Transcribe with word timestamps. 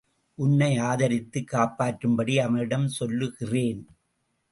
உன்னை 0.35 0.77
ஆதரித்துக் 0.77 1.49
காப்பாற்றும்படி 1.51 2.41
அவனிடம் 2.41 2.87
சொல்லுகிறேன். 2.87 3.87